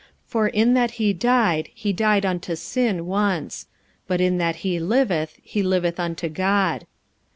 45:006:010 0.23 0.29
For 0.31 0.47
in 0.47 0.73
that 0.73 0.91
he 0.91 1.13
died, 1.13 1.69
he 1.75 1.93
died 1.93 2.25
unto 2.25 2.55
sin 2.55 3.05
once: 3.05 3.67
but 4.07 4.19
in 4.19 4.39
that 4.39 4.55
he 4.65 4.79
liveth, 4.79 5.37
he 5.43 5.61
liveth 5.61 5.99
unto 5.99 6.27
God. 6.27 6.87